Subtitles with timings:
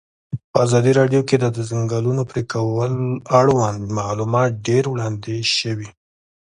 [0.51, 2.93] په ازادي راډیو کې د د ځنګلونو پرېکول
[3.39, 5.89] اړوند معلومات ډېر وړاندې شوي.